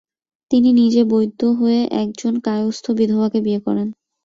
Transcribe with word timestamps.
তিনি 0.51 0.69
নিজে 0.73 1.01
বৈদ্য 1.11 1.41
হয়ে 1.59 1.81
একজন 2.01 2.33
কায়স্থ 2.45 2.85
বিধবাকে 2.99 3.39
বিয়ে 3.45 3.59
করেন। 3.59 3.87